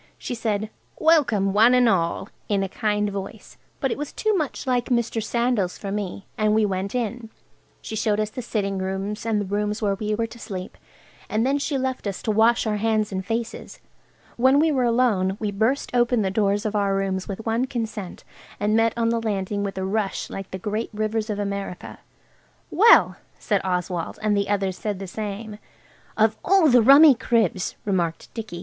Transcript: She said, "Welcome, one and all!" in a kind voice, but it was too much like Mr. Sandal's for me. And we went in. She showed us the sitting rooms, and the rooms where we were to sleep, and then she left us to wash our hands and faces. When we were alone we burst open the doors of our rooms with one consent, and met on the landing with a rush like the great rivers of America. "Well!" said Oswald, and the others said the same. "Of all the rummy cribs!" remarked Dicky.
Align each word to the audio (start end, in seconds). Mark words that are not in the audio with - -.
She 0.17 0.33
said, 0.33 0.71
"Welcome, 0.97 1.53
one 1.53 1.75
and 1.75 1.87
all!" 1.87 2.29
in 2.49 2.63
a 2.63 2.67
kind 2.67 3.07
voice, 3.11 3.57
but 3.79 3.91
it 3.91 3.99
was 3.99 4.11
too 4.11 4.35
much 4.35 4.65
like 4.65 4.85
Mr. 4.85 5.21
Sandal's 5.23 5.77
for 5.77 5.91
me. 5.91 6.25
And 6.39 6.55
we 6.55 6.65
went 6.65 6.95
in. 6.95 7.29
She 7.83 7.95
showed 7.95 8.19
us 8.19 8.31
the 8.31 8.41
sitting 8.41 8.79
rooms, 8.79 9.27
and 9.27 9.39
the 9.39 9.45
rooms 9.45 9.79
where 9.79 9.93
we 9.93 10.15
were 10.15 10.25
to 10.25 10.39
sleep, 10.39 10.75
and 11.29 11.45
then 11.45 11.59
she 11.59 11.77
left 11.77 12.07
us 12.07 12.23
to 12.23 12.31
wash 12.31 12.65
our 12.65 12.77
hands 12.77 13.11
and 13.11 13.23
faces. 13.23 13.79
When 14.37 14.57
we 14.57 14.71
were 14.71 14.85
alone 14.85 15.37
we 15.39 15.51
burst 15.51 15.91
open 15.93 16.23
the 16.23 16.31
doors 16.31 16.65
of 16.65 16.75
our 16.75 16.95
rooms 16.95 17.27
with 17.27 17.45
one 17.45 17.65
consent, 17.65 18.23
and 18.59 18.75
met 18.75 18.93
on 18.97 19.09
the 19.09 19.21
landing 19.21 19.61
with 19.63 19.77
a 19.77 19.85
rush 19.85 20.31
like 20.31 20.49
the 20.49 20.57
great 20.57 20.89
rivers 20.95 21.29
of 21.29 21.37
America. 21.37 21.99
"Well!" 22.71 23.17
said 23.37 23.61
Oswald, 23.63 24.17
and 24.23 24.35
the 24.35 24.49
others 24.49 24.79
said 24.79 24.97
the 24.97 25.05
same. 25.05 25.59
"Of 26.17 26.39
all 26.43 26.69
the 26.69 26.81
rummy 26.81 27.13
cribs!" 27.13 27.75
remarked 27.85 28.33
Dicky. 28.33 28.59